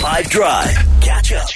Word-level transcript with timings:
5 0.00 0.30
Drive. 0.30 0.70
Catch 1.02 1.32
up. 1.34 1.46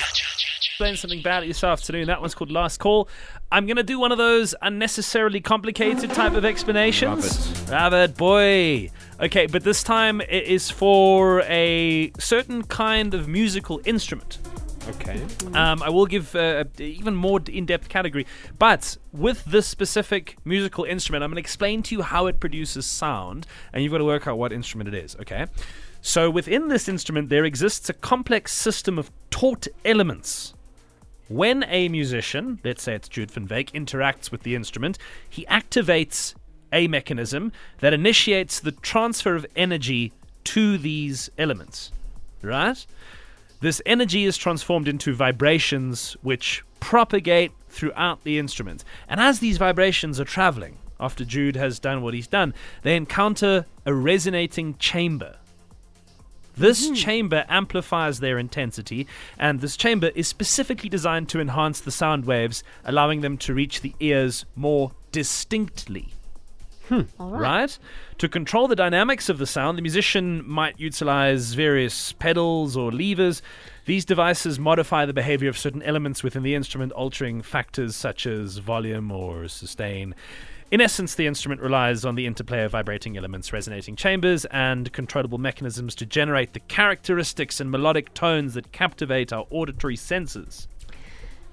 explain 0.58 0.96
something 0.96 1.22
bad 1.22 1.48
this 1.48 1.64
afternoon. 1.64 2.08
That 2.08 2.20
one's 2.20 2.34
called 2.34 2.50
Last 2.50 2.76
Call. 2.76 3.08
I'm 3.50 3.64
going 3.64 3.78
to 3.78 3.82
do 3.82 3.98
one 3.98 4.12
of 4.12 4.18
those 4.18 4.54
unnecessarily 4.60 5.40
complicated 5.40 6.10
type 6.10 6.34
of 6.34 6.44
explanations. 6.44 7.70
Love 7.70 7.94
it. 7.94 8.18
boy. 8.18 8.90
Okay, 9.18 9.46
but 9.46 9.64
this 9.64 9.82
time 9.82 10.20
it 10.20 10.44
is 10.44 10.70
for 10.70 11.40
a 11.44 12.12
certain 12.18 12.64
kind 12.64 13.14
of 13.14 13.28
musical 13.28 13.80
instrument. 13.86 14.38
Okay. 14.88 15.22
Um, 15.54 15.82
I 15.82 15.88
will 15.88 16.06
give 16.06 16.34
uh, 16.36 16.64
even 16.78 17.14
more 17.14 17.40
in-depth 17.46 17.88
category, 17.88 18.26
but 18.58 18.96
with 19.12 19.44
this 19.44 19.66
specific 19.66 20.36
musical 20.44 20.84
instrument, 20.84 21.24
I'm 21.24 21.30
going 21.30 21.36
to 21.36 21.40
explain 21.40 21.82
to 21.84 21.94
you 21.94 22.02
how 22.02 22.26
it 22.26 22.38
produces 22.38 22.84
sound, 22.86 23.46
and 23.72 23.82
you've 23.82 23.92
got 23.92 23.98
to 23.98 24.04
work 24.04 24.26
out 24.26 24.36
what 24.36 24.52
instrument 24.52 24.88
it 24.88 24.94
is. 24.94 25.16
Okay. 25.16 25.46
So 26.02 26.28
within 26.28 26.68
this 26.68 26.86
instrument, 26.86 27.30
there 27.30 27.46
exists 27.46 27.88
a 27.88 27.94
complex 27.94 28.52
system 28.52 28.98
of 28.98 29.10
taut 29.30 29.66
elements. 29.86 30.52
When 31.28 31.64
a 31.64 31.88
musician, 31.88 32.60
let's 32.62 32.82
say 32.82 32.94
it's 32.94 33.08
Jude 33.08 33.30
Van 33.30 33.48
Veek, 33.48 33.72
interacts 33.72 34.30
with 34.30 34.42
the 34.42 34.54
instrument, 34.54 34.98
he 35.28 35.46
activates 35.46 36.34
a 36.70 36.88
mechanism 36.88 37.52
that 37.80 37.94
initiates 37.94 38.60
the 38.60 38.72
transfer 38.72 39.34
of 39.34 39.46
energy 39.56 40.12
to 40.44 40.76
these 40.76 41.30
elements. 41.38 41.90
Right? 42.42 42.84
This 43.64 43.80
energy 43.86 44.26
is 44.26 44.36
transformed 44.36 44.88
into 44.88 45.14
vibrations 45.14 46.18
which 46.20 46.62
propagate 46.80 47.50
throughout 47.70 48.22
the 48.22 48.38
instrument. 48.38 48.84
And 49.08 49.18
as 49.18 49.38
these 49.38 49.56
vibrations 49.56 50.20
are 50.20 50.26
traveling, 50.26 50.76
after 51.00 51.24
Jude 51.24 51.56
has 51.56 51.78
done 51.78 52.02
what 52.02 52.12
he's 52.12 52.26
done, 52.26 52.52
they 52.82 52.94
encounter 52.94 53.64
a 53.86 53.94
resonating 53.94 54.76
chamber. 54.76 55.38
This 56.54 56.84
mm-hmm. 56.84 56.94
chamber 56.94 57.46
amplifies 57.48 58.20
their 58.20 58.36
intensity, 58.36 59.06
and 59.38 59.62
this 59.62 59.78
chamber 59.78 60.08
is 60.14 60.28
specifically 60.28 60.90
designed 60.90 61.30
to 61.30 61.40
enhance 61.40 61.80
the 61.80 61.90
sound 61.90 62.26
waves, 62.26 62.64
allowing 62.84 63.22
them 63.22 63.38
to 63.38 63.54
reach 63.54 63.80
the 63.80 63.94
ears 63.98 64.44
more 64.54 64.92
distinctly. 65.10 66.12
Hmm. 66.88 67.02
All 67.18 67.30
right. 67.30 67.40
Right? 67.40 67.78
To 68.18 68.28
control 68.28 68.68
the 68.68 68.76
dynamics 68.76 69.28
of 69.28 69.38
the 69.38 69.46
sound, 69.46 69.78
the 69.78 69.82
musician 69.82 70.46
might 70.46 70.78
utilize 70.78 71.54
various 71.54 72.12
pedals 72.12 72.76
or 72.76 72.92
levers. 72.92 73.42
These 73.86 74.04
devices 74.04 74.58
modify 74.58 75.06
the 75.06 75.12
behavior 75.12 75.48
of 75.48 75.58
certain 75.58 75.82
elements 75.82 76.22
within 76.22 76.42
the 76.42 76.54
instrument, 76.54 76.92
altering 76.92 77.42
factors 77.42 77.96
such 77.96 78.26
as 78.26 78.58
volume 78.58 79.10
or 79.10 79.48
sustain. 79.48 80.14
In 80.70 80.80
essence, 80.80 81.14
the 81.14 81.26
instrument 81.26 81.60
relies 81.60 82.04
on 82.04 82.16
the 82.16 82.26
interplay 82.26 82.64
of 82.64 82.72
vibrating 82.72 83.16
elements, 83.16 83.52
resonating 83.52 83.96
chambers, 83.96 84.44
and 84.46 84.92
controllable 84.92 85.38
mechanisms 85.38 85.94
to 85.96 86.06
generate 86.06 86.52
the 86.52 86.60
characteristics 86.60 87.60
and 87.60 87.70
melodic 87.70 88.12
tones 88.14 88.54
that 88.54 88.72
captivate 88.72 89.32
our 89.32 89.46
auditory 89.50 89.96
senses. 89.96 90.66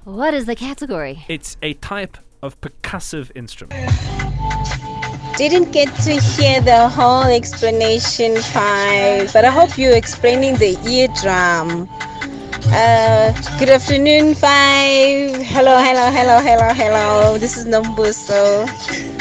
What 0.03 0.33
is 0.33 0.45
the 0.45 0.55
category? 0.55 1.23
It's 1.27 1.57
a 1.61 1.75
type 1.75 2.17
of 2.41 2.59
percussive 2.61 3.31
instrument. 3.35 3.91
Didn't 5.37 5.71
get 5.71 5.87
to 6.03 6.19
hear 6.19 6.61
the 6.61 6.89
whole 6.89 7.23
explanation 7.23 8.35
part, 8.53 9.33
but 9.33 9.43
I 9.45 9.49
hope 9.49 9.77
you're 9.77 9.95
explaining 9.95 10.57
the 10.57 10.77
eardrum. 10.85 11.87
Uh, 12.73 13.31
good 13.57 13.69
afternoon, 13.69 14.35
Five. 14.35 15.41
Hello, 15.41 15.77
hello, 15.81 16.11
hello, 16.11 16.39
hello, 16.41 16.73
hello. 16.73 17.37
This 17.37 17.57
is 17.57 17.65
Nombuso, 17.65 18.67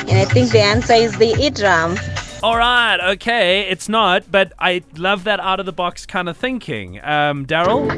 and 0.09 0.19
I 0.19 0.25
think 0.27 0.51
the 0.51 0.61
answer 0.61 0.93
is 0.95 1.17
the 1.17 1.35
eardrum. 1.41 1.97
All 2.43 2.57
right, 2.57 2.99
okay, 3.13 3.69
it's 3.69 3.89
not, 3.89 4.31
but 4.31 4.53
I 4.59 4.83
love 4.97 5.25
that 5.25 5.41
out 5.41 5.61
of 5.61 5.67
the 5.67 5.73
box 5.73 6.07
kind 6.07 6.29
of 6.29 6.37
thinking. 6.37 6.99
Um, 7.03 7.47
Daryl, 7.47 7.89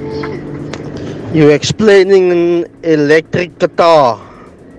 You're 1.35 1.53
explaining 1.53 2.31
an 2.31 2.67
electric 2.83 3.59
guitar. 3.59 4.21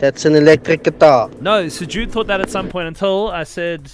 That's 0.04 0.26
an 0.26 0.36
electric 0.36 0.84
guitar. 0.84 1.30
no, 1.40 1.70
so 1.70 1.86
Jude 1.86 2.12
thought 2.12 2.28
that 2.28 2.42
at 2.42 2.50
some 2.50 2.68
point 2.68 2.90
until 2.90 3.30
I 3.30 3.46
said 3.46 3.90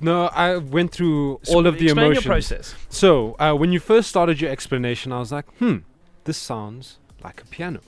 No, 0.00 0.26
I 0.26 0.58
went 0.58 0.92
through 0.92 1.40
all 1.48 1.66
of 1.66 1.78
the 1.78 1.86
explain 1.86 2.06
emotions. 2.06 2.24
your 2.24 2.32
process. 2.32 2.74
So, 2.90 3.34
uh, 3.40 3.52
when 3.54 3.72
you 3.72 3.80
first 3.80 4.08
started 4.08 4.40
your 4.40 4.52
explanation, 4.52 5.10
I 5.10 5.18
was 5.18 5.32
like, 5.32 5.46
hmm, 5.58 5.78
this 6.22 6.36
sounds 6.38 6.98
like 7.24 7.42
a 7.42 7.46
piano. 7.46 7.80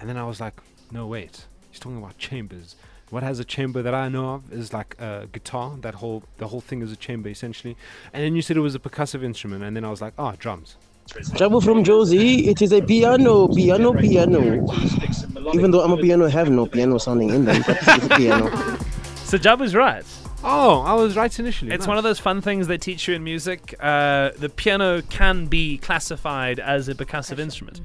And 0.00 0.08
then 0.08 0.16
I 0.16 0.24
was 0.24 0.40
like, 0.40 0.58
no, 0.90 1.06
wait. 1.06 1.44
He's 1.70 1.80
talking 1.80 1.98
about 1.98 2.16
chambers. 2.16 2.76
What 3.10 3.22
has 3.22 3.38
a 3.40 3.44
chamber 3.44 3.82
that 3.82 3.94
I 3.94 4.08
know 4.08 4.30
of 4.36 4.50
is 4.50 4.72
like 4.72 4.98
a 4.98 5.28
guitar. 5.30 5.76
That 5.82 5.96
whole 5.96 6.22
the 6.38 6.48
whole 6.48 6.62
thing 6.62 6.80
is 6.80 6.90
a 6.90 6.96
chamber 6.96 7.28
essentially. 7.28 7.76
And 8.14 8.24
then 8.24 8.34
you 8.34 8.40
said 8.40 8.56
it 8.56 8.60
was 8.60 8.74
a 8.74 8.78
percussive 8.78 9.22
instrument, 9.22 9.64
and 9.64 9.76
then 9.76 9.84
I 9.84 9.90
was 9.90 10.00
like, 10.00 10.14
oh, 10.18 10.32
drums. 10.38 10.76
Jabu 11.08 11.62
from 11.62 11.84
Jozi, 11.84 12.48
it 12.48 12.60
is 12.60 12.72
a 12.72 12.82
piano, 12.82 13.48
piano, 13.48 13.92
piano. 13.94 14.40
Even 15.54 15.70
though 15.70 15.82
I'm 15.82 15.92
a 15.92 15.96
piano, 15.96 16.26
I 16.26 16.30
have 16.30 16.50
no 16.50 16.66
piano 16.66 16.98
sounding 16.98 17.30
in 17.30 17.44
them, 17.44 17.62
but 17.66 17.78
it's 17.80 18.04
a 18.06 18.08
piano. 18.16 18.78
So 19.28 19.36
Jabu's 19.36 19.74
right. 19.74 20.06
Oh, 20.42 20.80
I 20.80 20.94
was 20.94 21.14
right 21.14 21.38
initially. 21.38 21.70
It's 21.70 21.86
one 21.86 21.98
of 21.98 22.02
those 22.02 22.18
fun 22.18 22.40
things 22.40 22.66
they 22.66 22.78
teach 22.78 23.06
you 23.06 23.14
in 23.14 23.22
music. 23.22 23.74
Uh, 23.78 24.30
the 24.38 24.48
piano 24.48 25.02
can 25.02 25.48
be 25.48 25.76
classified 25.76 26.58
as 26.58 26.88
a 26.88 26.94
percussive 26.94 27.38
instrument. 27.38 27.82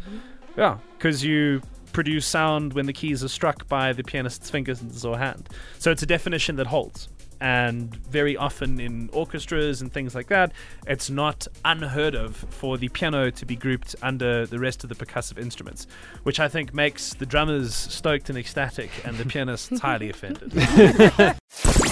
Yeah, 0.56 0.78
because 0.98 1.22
you 1.22 1.62
produce 1.92 2.26
sound 2.26 2.72
when 2.72 2.86
the 2.86 2.94
keys 2.94 3.26
are 3.26 3.28
struck 3.28 3.68
by 3.68 3.92
the 3.92 4.06
pianist's 4.06 4.50
fingers 4.50 5.04
or 5.04 5.18
hand. 5.18 5.50
So 5.80 5.92
it's 5.92 6.02
a 6.02 6.06
definition 6.06 6.56
that 6.56 6.68
holds. 6.68 7.10
And 7.44 7.94
very 7.94 8.38
often 8.38 8.80
in 8.80 9.10
orchestras 9.12 9.82
and 9.82 9.92
things 9.92 10.16
like 10.16 10.28
that, 10.28 10.54
it's 10.88 11.10
not 11.10 11.46
unheard 11.66 12.16
of 12.16 12.38
for 12.38 12.78
the 12.78 12.88
piano 12.88 13.32
to 13.32 13.46
be 13.46 13.58
grouped 13.58 13.98
under 14.02 14.46
the 14.46 14.60
rest 14.60 14.86
of 14.86 14.90
the 14.90 14.96
percussive 14.96 15.38
instruments, 15.38 15.86
which 16.24 16.40
I 16.40 16.48
think 16.48 16.74
makes 16.74 17.14
the 17.14 17.26
drummers 17.26 17.76
stoked 17.76 18.30
and 18.30 18.38
ecstatic 18.38 18.92
and 19.04 19.18
the 19.18 19.26
pianists 19.26 19.78
highly 19.82 20.10
offended. 20.10 20.54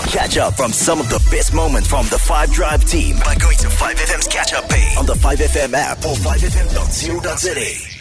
Catch 0.08 0.38
up 0.38 0.54
from 0.54 0.72
some 0.72 1.02
of 1.02 1.10
the 1.10 1.20
best 1.30 1.54
moments 1.54 1.90
from 1.90 2.06
the 2.06 2.18
5 2.18 2.52
Drive 2.54 2.86
team 2.86 3.18
by 3.18 3.36
going 3.36 3.58
to 3.58 3.68
5FM's 3.68 4.28
catch 4.30 4.54
up 4.54 4.70
page 4.70 4.96
on 4.98 5.06
the 5.06 5.16
5FM 5.16 5.74
app 5.74 5.98
or 6.06 6.16
5FM.co.za. 6.16 8.01